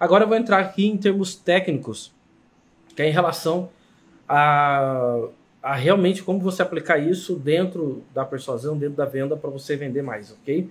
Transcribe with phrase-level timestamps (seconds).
[0.00, 2.10] Agora eu vou entrar aqui em termos técnicos,
[2.96, 3.68] que é em relação
[4.26, 5.20] a,
[5.62, 10.02] a realmente como você aplicar isso dentro da persuasão, dentro da venda para você vender
[10.02, 10.70] mais, ok?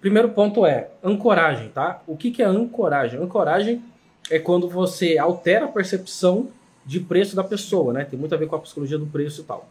[0.00, 2.00] Primeiro ponto é ancoragem, tá?
[2.06, 3.20] O que, que é ancoragem?
[3.20, 3.82] Ancoragem
[4.30, 6.48] é quando você altera a percepção
[6.84, 8.04] de preço da pessoa, né?
[8.04, 9.68] Tem muito a ver com a psicologia do preço e tal.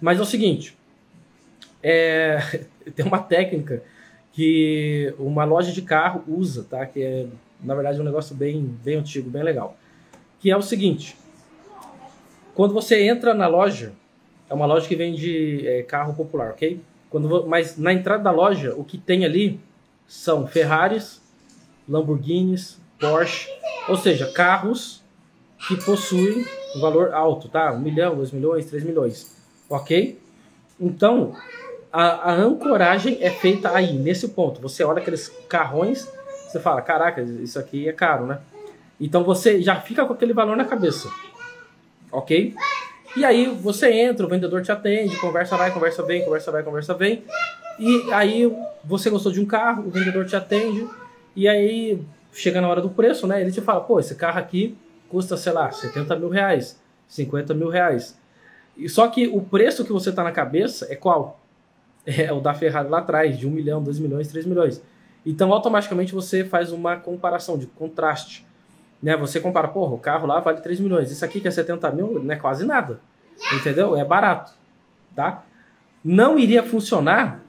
[0.00, 0.74] Mas é o seguinte,
[1.82, 2.38] é,
[2.96, 3.82] tem uma técnica
[4.32, 6.86] que uma loja de carro usa, tá?
[6.86, 7.26] Que é,
[7.60, 9.76] na verdade, um negócio bem, bem antigo, bem legal.
[10.38, 11.16] Que é o seguinte,
[12.54, 13.92] quando você entra na loja,
[14.48, 16.80] é uma loja que vende é, carro popular, ok?
[17.10, 19.60] Quando, mas na entrada da loja, o que tem ali
[20.06, 21.20] são Ferraris,
[21.88, 23.48] Lamborghinis, Porsche,
[23.88, 25.02] ou seja, carros
[25.68, 26.44] que possuem
[26.76, 27.72] um valor alto, tá?
[27.72, 29.36] Um milhão, dois milhões, três milhões,
[29.68, 30.18] ok?
[30.78, 31.34] Então,
[31.92, 34.60] a, a, ancoragem é feita aí, nesse ponto.
[34.60, 36.08] Você olha aqueles carrões,
[36.56, 38.40] você fala, caraca, isso aqui é caro, né?
[39.00, 41.10] Então você já fica com aquele valor na cabeça,
[42.10, 42.54] ok?
[43.16, 46.94] E aí você entra, o vendedor te atende, conversa vai, conversa vem, conversa vai, conversa
[46.94, 47.24] vem.
[47.78, 48.50] E aí
[48.84, 50.88] você gostou de um carro, o vendedor te atende,
[51.34, 53.40] e aí chega na hora do preço, né?
[53.40, 54.76] Ele te fala, pô, esse carro aqui
[55.08, 58.18] custa, sei lá, 70 mil reais, 50 mil reais.
[58.76, 61.40] E só que o preço que você tá na cabeça é qual?
[62.06, 64.82] É o da Ferrari lá atrás, de 1 milhão, 2 milhões, 3 milhões.
[65.26, 68.46] Então automaticamente você faz uma comparação de contraste
[69.02, 69.16] né?
[69.16, 72.22] Você compara, porra, o carro lá vale 3 milhões, isso aqui que é 70 mil
[72.22, 73.00] não é quase nada,
[73.54, 73.96] entendeu?
[73.96, 74.52] É barato,
[75.14, 75.44] tá?
[76.04, 77.40] Não iria funcionar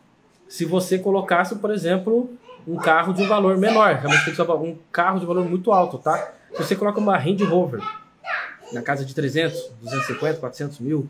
[0.48, 2.30] se você colocasse, por exemplo,
[2.68, 5.72] um carro de um valor menor, realmente tem que ser um carro de valor muito
[5.72, 6.32] alto, tá?
[6.52, 7.82] Se você coloca uma Range Rover
[8.74, 11.10] na casa de 300, 250, 400 mil,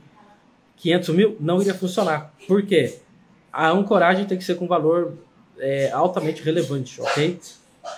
[0.78, 2.32] 500 mil, não iria funcionar.
[2.48, 3.00] Por quê?
[3.52, 5.14] A ancoragem tem que ser com valor
[5.60, 7.40] é, altamente relevante, ok?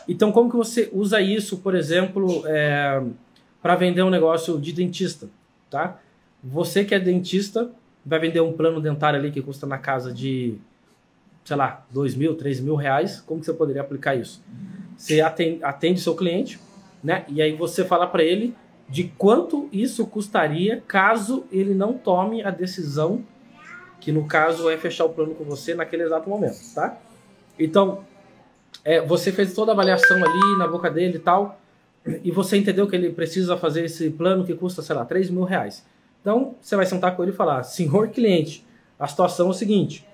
[0.08, 3.02] Então, como que você usa isso, por exemplo, é,
[3.62, 5.28] para vender um negócio de dentista,
[5.70, 6.00] tá?
[6.44, 7.70] Você que é dentista
[8.06, 10.56] vai vender um plano dentário ali que custa na casa de,
[11.44, 13.22] sei lá, dois mil, três mil reais.
[13.22, 14.42] Como que você poderia aplicar isso?
[14.98, 16.60] Você atende, atende seu cliente,
[17.04, 17.26] né?
[17.28, 18.56] E aí você fala para ele
[18.88, 23.24] de quanto isso custaria caso ele não tome a decisão
[24.00, 26.98] que no caso é fechar o plano com você naquele exato momento, tá?
[27.60, 28.04] Então,
[28.84, 31.60] é, você fez toda a avaliação ali na boca dele e tal,
[32.24, 35.44] e você entendeu que ele precisa fazer esse plano que custa, sei lá, 3 mil
[35.44, 35.86] reais.
[36.22, 38.66] Então, você vai sentar com ele e falar, senhor cliente,
[38.98, 40.08] a situação é o seguinte,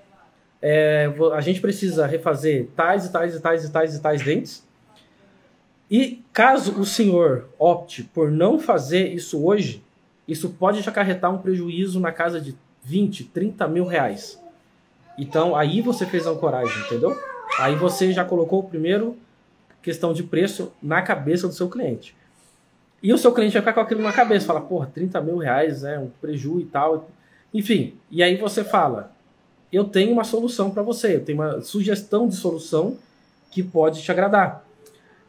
[0.60, 4.66] é, a gente precisa refazer tais e tais e tais e tais e tais dentes,
[5.88, 9.84] e caso o senhor opte por não fazer isso hoje,
[10.26, 14.40] isso pode te acarretar um prejuízo na casa de 20, 30 mil reais.
[15.16, 17.16] Então, aí você fez a ancoragem, entendeu?
[17.58, 19.16] Aí você já colocou o primeiro
[19.82, 22.14] questão de preço na cabeça do seu cliente.
[23.02, 25.84] E o seu cliente vai ficar com aquilo na cabeça, fala, porra, 30 mil reais
[25.84, 27.08] é um prejuízo e tal.
[27.54, 29.12] Enfim, e aí você fala,
[29.72, 32.96] eu tenho uma solução para você, eu tenho uma sugestão de solução
[33.50, 34.64] que pode te agradar.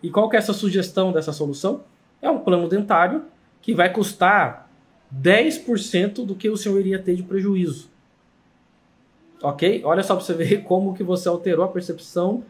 [0.01, 1.81] E qual que é essa sugestão dessa solução?
[2.21, 3.25] É um plano dentário
[3.61, 4.69] que vai custar
[5.15, 7.89] 10% do que o senhor iria ter de prejuízo.
[9.41, 9.81] Ok?
[9.83, 12.43] Olha só para você ver como que você alterou a percepção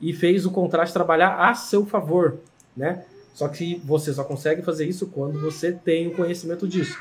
[0.00, 2.38] e fez o contraste trabalhar a seu favor,
[2.76, 3.04] né?
[3.32, 6.98] Só que você só consegue fazer isso quando você tem o conhecimento disso.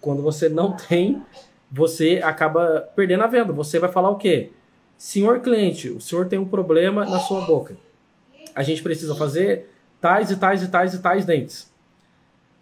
[0.00, 1.22] Quando você não tem,
[1.70, 3.52] você acaba perdendo a venda.
[3.52, 4.50] Você vai falar o quê?
[4.98, 7.76] Senhor cliente, o senhor tem um problema na sua boca.
[8.54, 9.70] A gente precisa fazer
[10.00, 11.70] tais e tais e tais e tais dentes.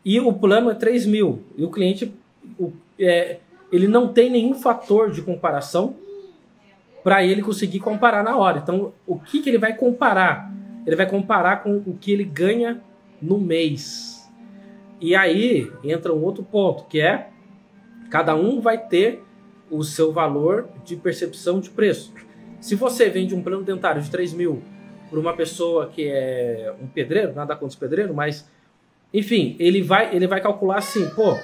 [0.04, 1.42] E o plano é 3 mil.
[1.56, 2.14] E o cliente,
[2.58, 3.38] o, é,
[3.72, 5.96] ele não tem nenhum fator de comparação
[7.02, 8.58] para ele conseguir comparar na hora.
[8.58, 10.52] Então, o que, que ele vai comparar?
[10.86, 12.80] Ele vai comparar com o que ele ganha
[13.20, 14.28] no mês.
[15.00, 17.28] E aí entra um outro ponto, que é
[18.10, 19.22] cada um vai ter
[19.70, 22.12] o seu valor de percepção de preço.
[22.60, 24.62] Se você vende um plano dentário de 3 mil
[25.10, 28.48] para uma pessoa que é um pedreiro, nada contra os pedreiros, mas
[29.12, 31.36] enfim, ele vai, ele vai calcular assim, pô,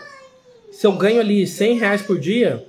[0.70, 2.66] se eu ganho ali 100 reais por dia,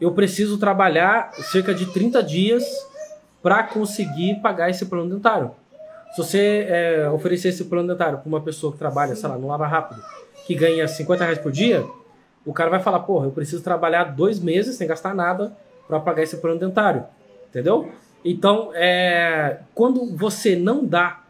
[0.00, 2.64] eu preciso trabalhar cerca de 30 dias
[3.42, 5.50] para conseguir pagar esse plano dentário.
[6.12, 9.46] Se você é, oferecer esse plano dentário para uma pessoa que trabalha, sei lá, no
[9.46, 10.02] Lava Rápido,
[10.46, 11.86] que ganha 50 reais por dia,
[12.44, 15.56] o cara vai falar, porra, eu preciso trabalhar dois meses sem gastar nada
[15.86, 17.04] para pagar esse plano dentário.
[17.48, 17.90] Entendeu?
[18.24, 21.22] Então, é, quando você não dá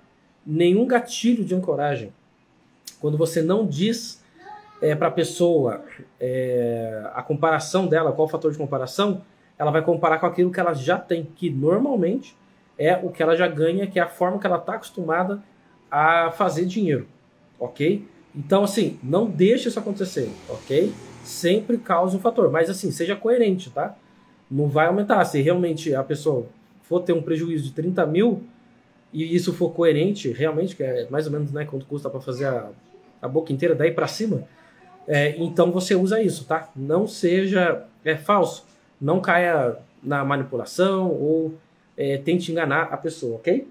[0.47, 2.13] nenhum gatilho de ancoragem,
[3.01, 4.20] quando você não diz
[4.81, 5.85] é, para a pessoa
[6.19, 9.23] é, a comparação dela, qual o fator de comparação,
[9.59, 12.37] ela vai comparar com aquilo que ela já tem, que normalmente
[12.79, 15.43] é o que ela já ganha, que é a forma que ela está acostumada
[15.91, 17.07] a fazer dinheiro,
[17.59, 18.07] ok?
[18.35, 20.93] Então, assim, não deixe isso acontecer, ok?
[21.23, 23.97] Sempre cause um fator, mas assim, seja coerente, tá?
[24.51, 25.23] Não vai aumentar.
[25.25, 26.47] Se realmente a pessoa
[26.83, 28.43] for ter um prejuízo de 30 mil
[29.13, 32.47] e isso for coerente, realmente, que é mais ou menos né, quanto custa para fazer
[32.47, 32.71] a,
[33.21, 34.45] a boca inteira, daí para cima,
[35.13, 36.71] é, então você usa isso, tá?
[36.77, 38.65] Não seja é, falso,
[39.01, 41.55] não caia na manipulação ou
[41.97, 43.67] é, tente enganar a pessoa, ok?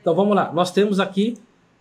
[0.00, 1.38] Então vamos lá, nós temos aqui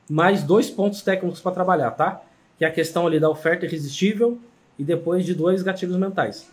[0.08, 2.22] mais dois pontos técnicos para trabalhar, tá?
[2.56, 4.38] Que é a questão ali da oferta irresistível
[4.78, 6.48] e depois de dois gatilhos mentais.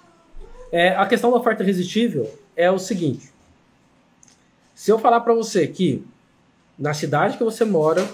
[0.73, 3.31] É, a questão da oferta irresistível é o seguinte:
[4.75, 6.02] se eu falar para você que
[6.79, 8.08] na cidade que você mora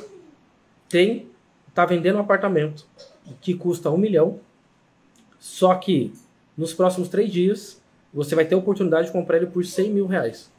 [0.88, 1.28] tem
[1.72, 2.84] tá vendendo um apartamento
[3.40, 4.38] que custa um milhão,
[5.38, 6.12] só que
[6.56, 7.80] nos próximos três dias
[8.12, 10.50] você vai ter a oportunidade de comprar ele por 100 mil reais.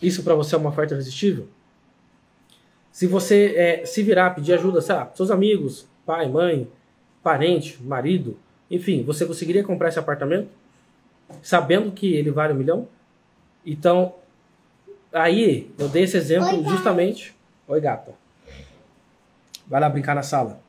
[0.00, 1.48] Isso para você é uma oferta irresistível?
[2.92, 6.68] Se você é, se virar, pedir ajuda, sabe, seus amigos, pai, mãe,
[7.22, 8.38] parente, marido,
[8.70, 10.48] enfim, você conseguiria comprar esse apartamento
[11.42, 12.88] sabendo que ele vale um milhão?
[13.64, 14.14] Então,
[15.12, 17.34] aí eu dei esse exemplo Oi, justamente.
[17.66, 18.12] Oi, gata.
[19.66, 20.60] Vai lá brincar na sala.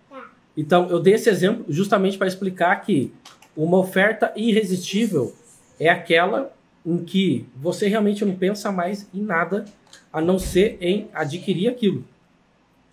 [0.58, 3.12] Então, eu dei esse exemplo justamente para explicar que
[3.56, 5.34] uma oferta irresistível
[5.80, 6.52] é aquela
[6.86, 9.66] em que você realmente não pensa mais em nada
[10.14, 12.04] a não ser em adquirir aquilo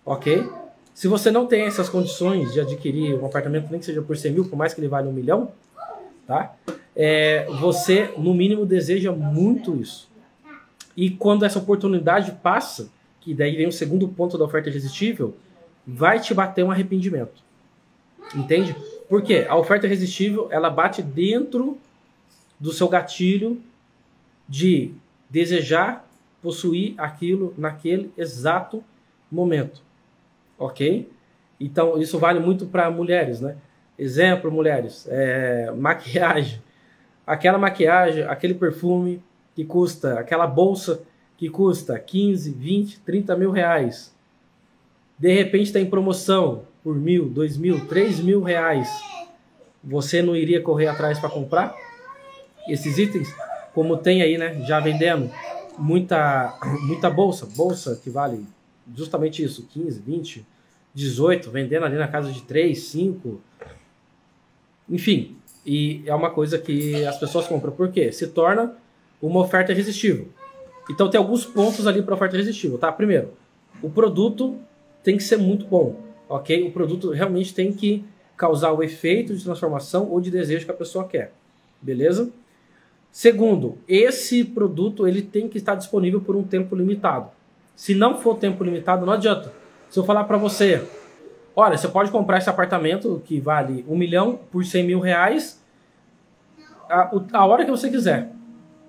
[0.05, 0.47] ok?
[0.93, 4.31] Se você não tem essas condições de adquirir um apartamento, nem que seja por 100
[4.31, 5.51] mil, por mais que ele valha um milhão,
[6.27, 6.53] tá?
[6.95, 10.07] É, você, no mínimo, deseja muito isso.
[10.95, 12.89] E quando essa oportunidade passa,
[13.19, 15.35] que daí vem o segundo ponto da oferta irresistível,
[15.87, 17.41] vai te bater um arrependimento.
[18.35, 18.75] Entende?
[19.09, 21.77] Porque a oferta irresistível, ela bate dentro
[22.59, 23.61] do seu gatilho
[24.47, 24.93] de
[25.29, 26.07] desejar
[26.41, 28.83] possuir aquilo naquele exato
[29.31, 29.81] momento
[30.57, 31.09] ok?
[31.59, 33.57] Então, isso vale muito para mulheres, né?
[33.97, 36.61] Exemplo, mulheres, é, maquiagem.
[37.25, 39.21] Aquela maquiagem, aquele perfume
[39.55, 41.01] que custa, aquela bolsa
[41.37, 44.13] que custa 15, 20, 30 mil reais.
[45.17, 48.89] De repente está em promoção por mil, dois mil, três mil reais.
[49.83, 51.75] Você não iria correr atrás para comprar
[52.67, 53.33] esses itens?
[53.73, 54.63] Como tem aí, né?
[54.65, 55.31] Já vendendo
[55.77, 58.45] muita, muita bolsa, bolsa que vale
[58.95, 60.45] justamente isso, 15, 20,
[60.93, 63.41] 18, vendendo ali na casa de 3, 5.
[64.89, 67.71] Enfim, e é uma coisa que as pessoas compram.
[67.71, 68.11] Por quê?
[68.11, 68.75] Se torna
[69.21, 70.27] uma oferta irresistível.
[70.89, 72.91] Então tem alguns pontos ali para oferta irresistível, tá?
[72.91, 73.31] Primeiro,
[73.81, 74.57] o produto
[75.01, 76.67] tem que ser muito bom, ok?
[76.67, 78.03] O produto realmente tem que
[78.35, 81.33] causar o efeito de transformação ou de desejo que a pessoa quer,
[81.81, 82.31] beleza?
[83.11, 87.29] Segundo, esse produto ele tem que estar disponível por um tempo limitado.
[87.75, 89.53] Se não for tempo limitado, não adianta.
[89.89, 90.83] Se eu falar para você,
[91.55, 95.63] olha, você pode comprar esse apartamento que vale um milhão por 100 mil reais
[96.89, 98.31] a, a hora que você quiser.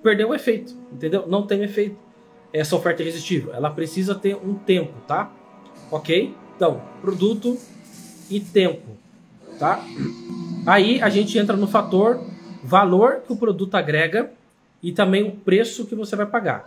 [0.02, 1.26] Perdeu o efeito, entendeu?
[1.26, 1.96] Não tem efeito
[2.52, 3.52] essa oferta irresistível.
[3.52, 5.30] Ela precisa ter um tempo, tá?
[5.90, 6.34] Ok?
[6.56, 7.58] Então, produto
[8.30, 8.96] e tempo,
[9.58, 9.84] tá?
[10.66, 12.20] Aí a gente entra no fator
[12.62, 14.30] valor que o produto agrega
[14.82, 16.64] e também o preço que você vai pagar.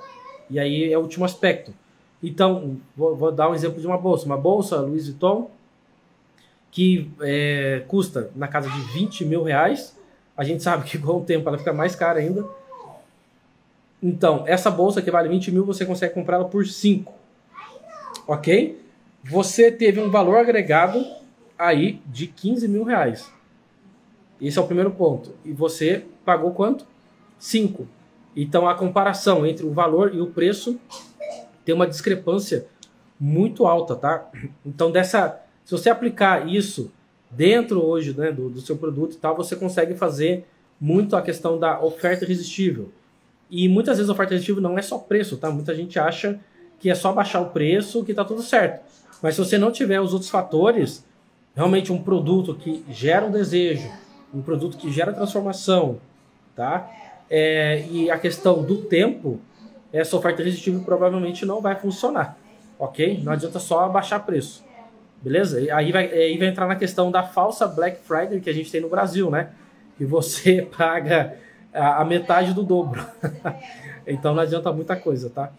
[0.49, 1.73] E aí é o último aspecto.
[2.21, 4.25] Então, vou, vou, dar um exemplo de uma bolsa.
[4.25, 5.49] Uma bolsa Louis Vuitton
[6.71, 9.97] que é, custa na casa de 20 mil reais.
[10.35, 12.45] A gente sabe que com o tempo ela fica mais cara ainda.
[14.01, 17.11] Então, essa bolsa que vale 20 mil, você consegue comprá-la por 5.
[18.27, 18.79] Ok?
[19.23, 21.05] Você teve um valor agregado
[21.57, 23.31] aí de 15 mil reais.
[24.41, 25.33] Esse é o primeiro ponto.
[25.43, 26.85] E você pagou quanto?
[27.39, 27.87] 5.
[28.35, 30.79] Então, a comparação entre o valor e o preço
[31.65, 32.67] tem uma discrepância
[33.19, 34.29] muito alta, tá?
[34.65, 36.91] Então, dessa, se você aplicar isso
[37.31, 40.45] dentro hoje né, do, do seu produto e tal, você consegue fazer
[40.79, 42.89] muito a questão da oferta irresistível.
[43.49, 45.49] E muitas vezes a oferta irresistível não é só preço, tá?
[45.49, 46.39] Muita gente acha
[46.79, 48.81] que é só baixar o preço que tá tudo certo.
[49.21, 51.03] Mas se você não tiver os outros fatores,
[51.55, 53.89] realmente um produto que gera um desejo,
[54.33, 55.97] um produto que gera transformação,
[56.55, 56.89] tá?
[57.29, 59.39] É, e a questão do tempo,
[59.91, 62.37] essa oferta irresistível provavelmente não vai funcionar,
[62.77, 63.21] ok?
[63.23, 64.63] Não adianta só abaixar preço,
[65.21, 65.59] beleza?
[65.59, 68.71] E aí vai, aí vai entrar na questão da falsa Black Friday que a gente
[68.71, 69.49] tem no Brasil, né?
[69.97, 71.35] Que você paga
[71.73, 73.03] a, a metade do dobro.
[74.05, 75.51] então não adianta muita coisa, tá?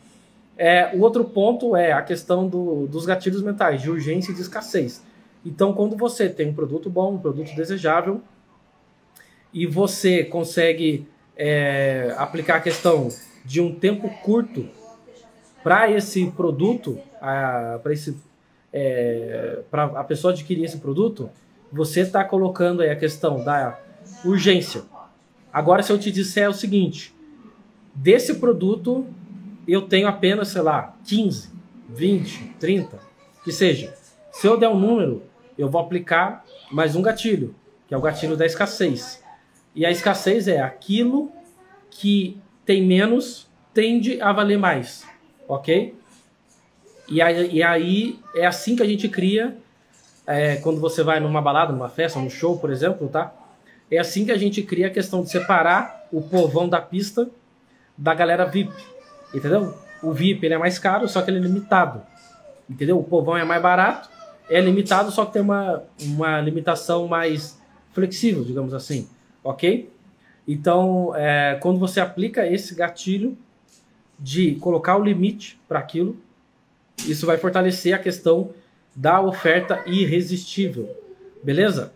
[0.58, 4.42] É, o outro ponto é a questão do, dos gatilhos mentais, de urgência e de
[4.42, 5.04] escassez.
[5.46, 8.20] Então, quando você tem um produto bom, um produto desejável,
[9.54, 13.08] e você consegue é, aplicar a questão
[13.44, 14.68] de um tempo curto
[15.62, 18.16] para esse produto, para esse
[18.72, 21.30] é, para a pessoa adquirir esse produto,
[21.72, 23.78] você está colocando aí a questão da
[24.24, 24.82] urgência.
[25.52, 27.14] Agora, se eu te disser o seguinte,
[27.94, 29.06] desse produto
[29.68, 31.50] eu tenho apenas, sei lá, 15,
[31.90, 32.98] 20, 30,
[33.44, 33.94] que seja.
[34.32, 35.22] Se eu der um número,
[35.58, 37.54] eu vou aplicar mais um gatilho,
[37.86, 39.22] que é o gatilho da escassez.
[39.74, 41.30] E a escassez é aquilo
[41.90, 45.06] que tem menos tende a valer mais,
[45.46, 45.94] ok?
[47.08, 49.56] E aí, e aí é assim que a gente cria,
[50.26, 53.32] é, quando você vai numa balada, numa festa, num show, por exemplo, tá?
[53.90, 57.30] É assim que a gente cria a questão de separar o povão da pista
[57.96, 58.72] da galera VIP,
[59.34, 59.74] entendeu?
[60.02, 62.02] O VIP ele é mais caro, só que ele é limitado,
[62.68, 62.98] entendeu?
[62.98, 64.08] O povão é mais barato,
[64.48, 67.60] é limitado, só que tem uma, uma limitação mais
[67.92, 69.08] flexível, digamos assim,
[69.42, 69.90] ok?
[70.46, 73.36] Então, é, quando você aplica esse gatilho
[74.18, 76.16] de colocar o limite para aquilo,
[77.06, 78.50] isso vai fortalecer a questão
[78.94, 80.88] da oferta irresistível,
[81.42, 81.92] beleza?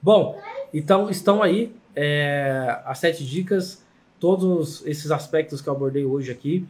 [0.00, 0.40] Bom,
[0.72, 3.84] então estão aí é, as sete dicas,
[4.20, 6.66] todos esses aspectos que eu abordei hoje aqui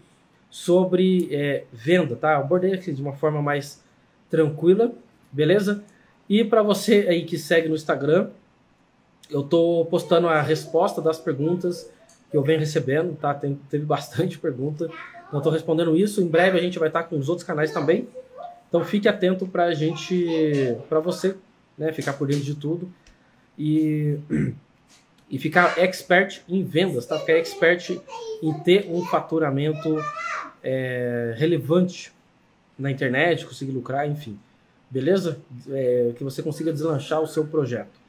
[0.49, 2.33] sobre é, venda, tá?
[2.35, 3.83] Eu abordei aqui de uma forma mais
[4.31, 4.93] tranquila,
[5.31, 5.83] beleza?
[6.29, 8.31] E para você aí que segue no Instagram,
[9.29, 11.91] eu tô postando a resposta das perguntas
[12.31, 13.35] que eu venho recebendo, tá?
[13.35, 14.89] Tem, teve bastante pergunta.
[15.27, 16.23] Então, estou respondendo isso.
[16.23, 18.09] Em breve a gente vai estar com os outros canais também.
[18.69, 21.37] Então, fique atento para a gente, para você,
[21.77, 22.89] né, ficar por dentro de tudo
[23.59, 24.17] e,
[25.31, 27.19] e ficar expert em vendas, tá?
[27.19, 28.01] Ficar expert
[28.43, 29.97] em ter um faturamento
[30.63, 32.13] é, relevante
[32.77, 34.39] na internet, conseguir lucrar, enfim.
[34.91, 35.41] Beleza?
[35.71, 38.00] É, que você consiga deslanchar o seu projeto.